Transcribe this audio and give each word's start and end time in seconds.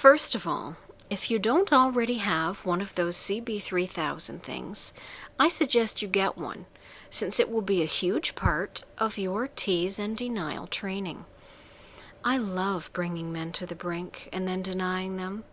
First 0.00 0.34
of 0.34 0.46
all, 0.46 0.76
if 1.10 1.30
you 1.30 1.38
don't 1.38 1.74
already 1.74 2.14
have 2.14 2.64
one 2.64 2.80
of 2.80 2.94
those 2.94 3.18
CB3000 3.18 4.40
things, 4.40 4.94
I 5.38 5.48
suggest 5.48 6.00
you 6.00 6.08
get 6.08 6.38
one, 6.38 6.64
since 7.10 7.38
it 7.38 7.50
will 7.50 7.60
be 7.60 7.82
a 7.82 7.96
huge 8.00 8.34
part 8.34 8.84
of 8.96 9.18
your 9.18 9.46
tease 9.46 9.98
and 9.98 10.16
denial 10.16 10.66
training. 10.66 11.26
I 12.24 12.38
love 12.38 12.88
bringing 12.94 13.30
men 13.30 13.52
to 13.52 13.66
the 13.66 13.74
brink 13.74 14.30
and 14.32 14.48
then 14.48 14.62
denying 14.62 15.18
them, 15.18 15.44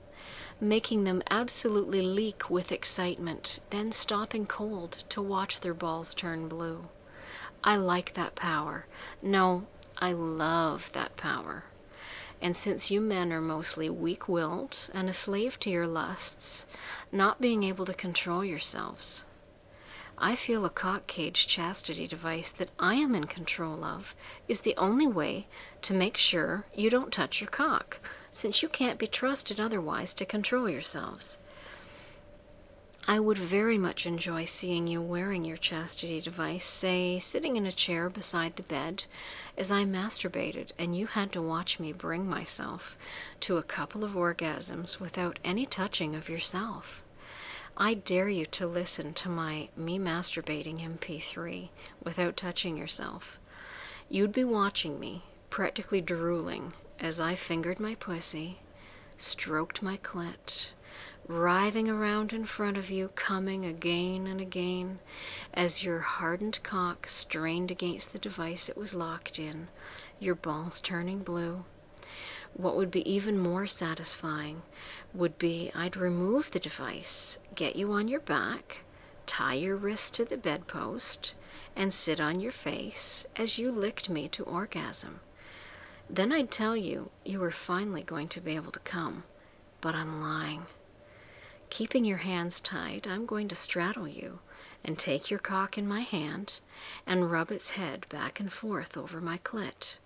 making 0.61 1.03
them 1.03 1.23
absolutely 1.29 2.01
leak 2.01 2.49
with 2.49 2.71
excitement, 2.71 3.59
then 3.71 3.91
stopping 3.91 4.47
cold 4.47 5.03
to 5.09 5.21
watch 5.21 5.59
their 5.59 5.73
balls 5.73 6.13
turn 6.13 6.47
blue. 6.47 6.87
I 7.65 7.75
like 7.75 8.13
that 8.13 8.35
power. 8.35 8.85
No, 9.21 9.67
I 9.97 10.13
love 10.13 10.89
that 10.93 11.17
power. 11.17 11.65
And 12.41 12.55
since 12.55 12.91
you 12.91 13.01
men 13.01 13.33
are 13.33 13.41
mostly 13.41 13.89
weak 13.89 14.27
willed 14.27 14.77
and 14.93 15.09
a 15.09 15.13
slave 15.13 15.59
to 15.61 15.69
your 15.69 15.87
lusts, 15.87 16.67
not 17.11 17.41
being 17.41 17.63
able 17.63 17.85
to 17.85 17.93
control 17.93 18.45
yourselves, 18.45 19.25
I 20.19 20.35
feel 20.35 20.65
a 20.65 20.69
cock 20.69 21.05
cage 21.05 21.45
chastity 21.45 22.07
device 22.07 22.49
that 22.51 22.69
I 22.79 22.95
am 22.95 23.13
in 23.13 23.25
control 23.25 23.83
of 23.83 24.15
is 24.47 24.61
the 24.61 24.75
only 24.75 25.05
way 25.05 25.47
to 25.83 25.93
make 25.93 26.17
sure 26.17 26.65
you 26.73 26.89
don't 26.89 27.13
touch 27.13 27.39
your 27.39 27.49
cock, 27.49 27.99
since 28.31 28.63
you 28.63 28.69
can't 28.69 28.97
be 28.97 29.05
trusted 29.05 29.59
otherwise 29.59 30.15
to 30.15 30.25
control 30.25 30.67
yourselves. 30.67 31.37
I 33.09 33.21
would 33.21 33.37
very 33.37 33.77
much 33.77 34.05
enjoy 34.05 34.43
seeing 34.43 34.85
you 34.85 35.01
wearing 35.01 35.45
your 35.45 35.55
chastity 35.55 36.19
device, 36.19 36.65
say, 36.65 37.19
sitting 37.19 37.55
in 37.55 37.65
a 37.65 37.71
chair 37.71 38.09
beside 38.09 38.57
the 38.57 38.63
bed 38.63 39.05
as 39.57 39.71
I 39.71 39.85
masturbated 39.85 40.73
and 40.77 40.93
you 40.93 41.07
had 41.07 41.31
to 41.31 41.41
watch 41.41 41.79
me 41.79 41.93
bring 41.93 42.29
myself 42.29 42.97
to 43.39 43.55
a 43.55 43.63
couple 43.63 44.03
of 44.03 44.11
orgasms 44.11 44.99
without 44.99 45.39
any 45.41 45.65
touching 45.65 46.15
of 46.15 46.27
yourself. 46.27 47.01
I 47.77 47.93
dare 47.93 48.27
you 48.27 48.45
to 48.47 48.67
listen 48.67 49.13
to 49.13 49.29
my 49.29 49.69
Me 49.77 49.97
Masturbating 49.97 50.81
MP3 50.81 51.69
without 52.03 52.35
touching 52.35 52.75
yourself. 52.75 53.39
You'd 54.09 54.33
be 54.33 54.43
watching 54.43 54.99
me, 54.99 55.23
practically 55.49 56.01
drooling, 56.01 56.73
as 56.99 57.21
I 57.21 57.35
fingered 57.35 57.79
my 57.79 57.95
pussy, 57.95 58.59
stroked 59.15 59.81
my 59.81 59.95
clit, 59.95 60.71
writhing 61.27 61.89
around 61.89 62.31
in 62.31 62.45
front 62.45 62.77
of 62.77 62.89
you, 62.89 63.09
coming 63.09 63.65
again 63.65 64.25
and 64.27 64.39
again, 64.39 64.99
as 65.53 65.83
your 65.83 65.99
hardened 65.99 66.57
cock 66.63 67.07
strained 67.07 67.69
against 67.69 68.13
the 68.13 68.19
device 68.19 68.69
it 68.69 68.77
was 68.77 68.93
locked 68.93 69.37
in, 69.37 69.67
your 70.19 70.35
balls 70.35 70.79
turning 70.79 71.19
blue. 71.19 71.65
What 72.53 72.77
would 72.77 72.89
be 72.89 73.07
even 73.11 73.37
more 73.37 73.67
satisfying 73.67 74.61
would 75.13 75.37
be 75.37 75.69
I'd 75.75 75.97
remove 75.97 76.51
the 76.51 76.59
device, 76.59 77.39
get 77.55 77.75
you 77.75 77.91
on 77.91 78.07
your 78.07 78.21
back, 78.21 78.85
tie 79.25 79.55
your 79.55 79.75
wrist 79.75 80.13
to 80.15 80.25
the 80.25 80.37
bedpost, 80.37 81.35
and 81.75 81.93
sit 81.93 82.21
on 82.21 82.39
your 82.39 82.53
face 82.53 83.27
as 83.35 83.57
you 83.57 83.69
licked 83.69 84.09
me 84.09 84.29
to 84.29 84.43
orgasm. 84.45 85.19
Then 86.09 86.31
I'd 86.31 86.51
tell 86.51 86.77
you 86.77 87.11
you 87.25 87.39
were 87.39 87.51
finally 87.51 88.01
going 88.01 88.29
to 88.29 88.39
be 88.39 88.55
able 88.55 88.71
to 88.71 88.79
come, 88.79 89.25
but 89.81 89.93
I'm 89.93 90.21
lying. 90.21 90.67
Keeping 91.69 92.05
your 92.05 92.17
hands 92.17 92.59
tight, 92.59 93.05
I'm 93.07 93.25
going 93.25 93.47
to 93.49 93.55
straddle 93.55 94.07
you 94.07 94.39
and 94.83 94.97
take 94.97 95.29
your 95.29 95.39
cock 95.39 95.77
in 95.77 95.87
my 95.87 96.01
hand 96.01 96.59
and 97.05 97.31
rub 97.31 97.51
its 97.51 97.71
head 97.71 98.05
back 98.09 98.39
and 98.39 98.51
forth 98.51 98.97
over 98.97 99.19
my 99.21 99.37
clit 99.39 99.97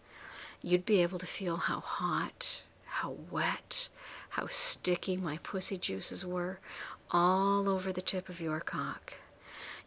you'd 0.61 0.85
be 0.85 1.01
able 1.01 1.19
to 1.19 1.25
feel 1.25 1.57
how 1.57 1.79
hot, 1.79 2.61
how 2.85 3.17
wet, 3.31 3.89
how 4.29 4.47
sticky 4.47 5.17
my 5.17 5.37
pussy 5.39 5.77
juices 5.77 6.25
were 6.25 6.59
all 7.09 7.67
over 7.67 7.91
the 7.91 8.01
tip 8.01 8.29
of 8.29 8.39
your 8.39 8.59
cock. 8.59 9.15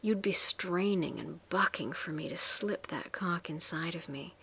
You'd 0.02 0.20
be 0.20 0.32
straining 0.32 1.18
and 1.18 1.40
bucking 1.48 1.92
for 1.92 2.10
me 2.10 2.28
to 2.28 2.36
slip 2.36 2.88
that 2.88 3.12
cock 3.12 3.48
inside 3.48 3.94
of 3.94 4.08
me, 4.08 4.34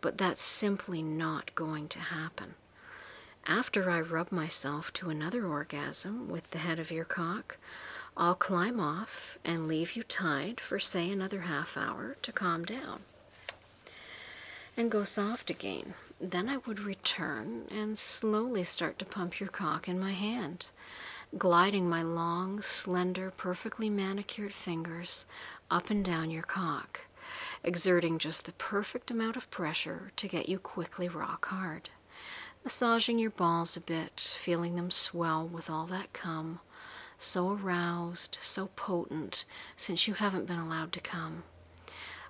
but 0.00 0.18
that's 0.18 0.42
simply 0.42 1.02
not 1.02 1.54
going 1.54 1.88
to 1.88 2.00
happen. 2.00 2.54
After 3.46 3.90
I 3.90 4.00
rub 4.00 4.32
myself 4.32 4.92
to 4.94 5.10
another 5.10 5.46
orgasm 5.46 6.28
with 6.28 6.50
the 6.50 6.58
head 6.58 6.78
of 6.78 6.90
your 6.90 7.04
cock, 7.04 7.58
I'll 8.16 8.34
climb 8.34 8.80
off 8.80 9.38
and 9.44 9.68
leave 9.68 9.96
you 9.96 10.02
tied 10.02 10.60
for, 10.60 10.80
say, 10.80 11.10
another 11.10 11.42
half 11.42 11.76
hour 11.76 12.16
to 12.22 12.32
calm 12.32 12.64
down 12.64 13.02
and 14.76 14.90
go 14.90 15.04
soft 15.04 15.50
again. 15.50 15.94
Then 16.20 16.48
I 16.48 16.56
would 16.58 16.80
return 16.80 17.66
and 17.70 17.98
slowly 17.98 18.64
start 18.64 18.98
to 18.98 19.04
pump 19.04 19.40
your 19.40 19.48
cock 19.48 19.88
in 19.88 20.00
my 20.00 20.12
hand, 20.12 20.70
gliding 21.36 21.88
my 21.88 22.02
long, 22.02 22.60
slender, 22.62 23.30
perfectly 23.30 23.90
manicured 23.90 24.54
fingers 24.54 25.26
up 25.70 25.90
and 25.90 26.04
down 26.04 26.30
your 26.30 26.42
cock, 26.42 27.00
exerting 27.62 28.18
just 28.18 28.46
the 28.46 28.52
perfect 28.52 29.10
amount 29.10 29.36
of 29.36 29.50
pressure 29.50 30.12
to 30.16 30.28
get 30.28 30.48
you 30.48 30.58
quickly 30.58 31.08
rock 31.08 31.46
hard, 31.46 31.90
massaging 32.64 33.18
your 33.18 33.30
balls 33.30 33.76
a 33.76 33.80
bit, 33.80 34.32
feeling 34.34 34.74
them 34.74 34.90
swell 34.90 35.46
with 35.46 35.68
all 35.68 35.86
that 35.86 36.14
cum, 36.14 36.60
so 37.18 37.52
aroused, 37.52 38.38
so 38.40 38.68
potent, 38.74 39.44
since 39.76 40.08
you 40.08 40.14
haven't 40.14 40.46
been 40.46 40.58
allowed 40.58 40.90
to 40.90 41.00
come. 41.00 41.44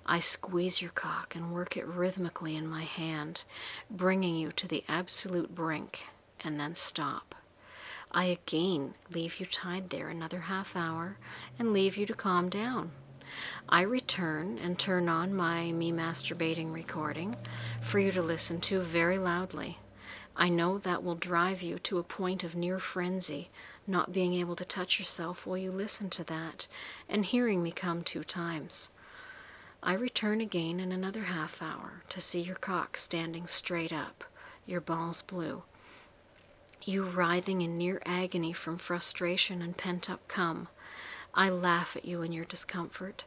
I 0.05 0.19
squeeze 0.19 0.81
your 0.81 0.91
cock 0.91 1.35
and 1.35 1.53
work 1.53 1.77
it 1.77 1.87
rhythmically 1.87 2.55
in 2.55 2.67
my 2.67 2.83
hand, 2.83 3.43
bringing 3.89 4.35
you 4.35 4.51
to 4.51 4.67
the 4.67 4.83
absolute 4.89 5.55
brink, 5.55 6.03
and 6.41 6.59
then 6.59 6.75
stop. 6.75 7.33
I 8.11 8.25
again 8.25 8.93
leave 9.09 9.39
you 9.39 9.45
tied 9.45 9.89
there 9.89 10.09
another 10.09 10.41
half 10.41 10.75
hour 10.75 11.17
and 11.57 11.73
leave 11.73 11.97
you 11.97 12.05
to 12.05 12.13
calm 12.13 12.49
down. 12.49 12.91
I 13.67 13.81
return 13.81 14.59
and 14.59 14.77
turn 14.77 15.09
on 15.09 15.33
my 15.33 15.71
me 15.71 15.91
masturbating 15.91 16.73
recording 16.73 17.35
for 17.81 17.99
you 17.99 18.11
to 18.11 18.21
listen 18.21 18.61
to 18.61 18.81
very 18.81 19.17
loudly. 19.17 19.79
I 20.37 20.49
know 20.49 20.77
that 20.79 21.03
will 21.03 21.15
drive 21.15 21.61
you 21.61 21.79
to 21.79 21.97
a 21.97 22.03
point 22.03 22.43
of 22.43 22.55
near 22.55 22.79
frenzy, 22.79 23.49
not 23.87 24.11
being 24.11 24.33
able 24.33 24.55
to 24.57 24.65
touch 24.65 24.99
yourself 24.99 25.45
while 25.45 25.57
you 25.57 25.71
listen 25.71 26.09
to 26.11 26.23
that, 26.25 26.67
and 27.07 27.25
hearing 27.25 27.63
me 27.63 27.71
come 27.71 28.03
two 28.03 28.23
times. 28.23 28.91
I 29.81 29.93
return 29.93 30.41
again 30.41 30.79
in 30.79 30.91
another 30.91 31.23
half 31.25 31.61
hour 31.61 32.03
to 32.09 32.19
see 32.19 32.41
your 32.41 32.55
cock 32.55 32.97
standing 32.97 33.47
straight 33.47 33.93
up, 33.93 34.23
your 34.65 34.81
balls 34.81 35.21
blue, 35.21 35.63
you 36.81 37.03
writhing 37.05 37.61
in 37.61 37.77
near 37.77 38.01
agony 38.05 38.51
from 38.51 38.77
frustration 38.77 39.61
and 39.61 39.77
pent 39.77 40.09
up 40.09 40.27
cum. 40.27 40.67
I 41.33 41.49
laugh 41.49 41.95
at 41.95 42.05
you 42.05 42.21
in 42.21 42.31
your 42.31 42.45
discomfort. 42.45 43.23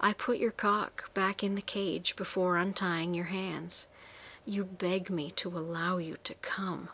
I 0.00 0.12
put 0.12 0.38
your 0.38 0.50
cock 0.50 1.12
back 1.14 1.42
in 1.42 1.54
the 1.54 1.62
cage 1.62 2.16
before 2.16 2.56
untying 2.56 3.14
your 3.14 3.26
hands. 3.26 3.86
You 4.46 4.64
beg 4.64 5.10
me 5.10 5.30
to 5.32 5.48
allow 5.48 5.98
you 5.98 6.16
to 6.24 6.34
come. 6.34 6.88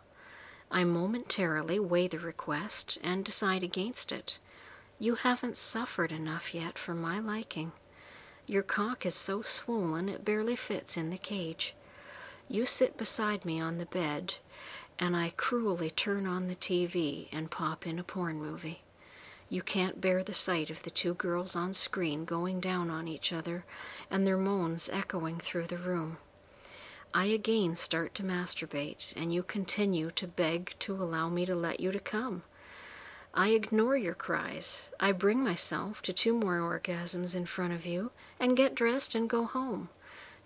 I 0.71 0.83
momentarily 0.83 1.79
weigh 1.79 2.09
the 2.09 2.19
request 2.19 2.99
and 3.03 3.25
decide 3.25 3.63
against 3.63 4.11
it. 4.11 4.39
You 4.99 5.15
haven't 5.15 5.57
suffered 5.57 6.11
enough 6.11 6.55
yet 6.55 6.77
for 6.77 6.93
my 6.93 7.21
liking. 7.21 7.73
Your 8.47 8.63
cock 8.63 9.07
is 9.07 9.15
so 9.15 9.43
swollen 9.43 10.09
it 10.09 10.25
barely 10.25 10.57
fits 10.57 10.97
in 10.97 11.11
the 11.11 11.19
cage. 11.19 11.75
You 12.49 12.67
sit 12.67 12.97
beside 12.97 13.45
me 13.45 13.61
on 13.61 13.79
the 13.79 13.87
bed, 13.87 14.35
and 14.99 15.17
I 15.17 15.31
cruelly 15.37 15.91
turn 15.91 16.27
on 16.27 16.49
the 16.49 16.57
TV 16.57 17.29
and 17.33 17.51
pop 17.51 17.87
in 17.87 17.99
a 17.99 18.05
porn 18.05 18.39
movie. 18.41 18.83
You 19.49 19.63
can't 19.63 20.01
bear 20.01 20.25
the 20.25 20.35
sight 20.35 20.71
of 20.71 20.83
the 20.83 20.91
two 20.91 21.15
girls 21.15 21.55
on 21.55 21.75
screen 21.75 22.25
going 22.25 22.59
down 22.59 22.91
on 22.91 23.07
each 23.07 23.33
other 23.33 23.65
and 24.11 24.27
their 24.27 24.37
moans 24.37 24.89
echoing 24.93 25.39
through 25.39 25.69
the 25.69 25.79
room. 25.79 26.19
I 27.17 27.25
again 27.25 27.77
start 27.77 28.15
to 28.17 28.23
masturbate, 28.23 29.17
and 29.17 29.33
you 29.33 29.43
continue 29.43 30.11
to 30.11 30.27
beg 30.27 30.75
to 30.81 30.93
allow 30.93 31.31
me 31.31 31.47
to 31.47 31.55
let 31.55 31.81
you 31.81 31.91
to 31.91 31.99
come. 31.99 32.43
I 33.33 33.53
ignore 33.53 33.97
your 33.97 34.13
cries. 34.13 34.91
I 35.01 35.13
bring 35.13 35.43
myself 35.43 36.03
to 36.03 36.13
two 36.13 36.35
more 36.35 36.59
orgasms 36.59 37.35
in 37.35 37.47
front 37.47 37.73
of 37.73 37.87
you 37.87 38.11
and 38.39 38.55
get 38.55 38.75
dressed 38.75 39.15
and 39.15 39.31
go 39.31 39.47
home, 39.47 39.89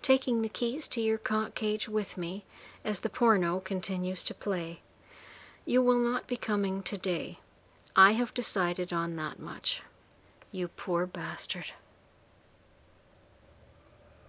taking 0.01 0.41
the 0.41 0.47
keys 0.47 0.87
to 0.87 1.01
your 1.01 1.17
cock 1.17 1.55
cage 1.55 1.89
with 1.89 2.17
me 2.17 2.45
as 2.85 3.01
the 3.01 3.09
porno 3.09 3.59
continues 3.59 4.23
to 4.23 4.33
play. 4.33 4.79
You 5.65 5.81
will 5.81 5.99
not 5.99 6.25
be 6.25 6.37
coming 6.37 6.83
today. 6.83 7.39
I 7.97 8.13
have 8.13 8.33
decided 8.33 8.93
on 8.93 9.17
that 9.17 9.39
much. 9.39 9.83
You 10.53 10.69
poor 10.69 11.05
bastard. 11.05 11.73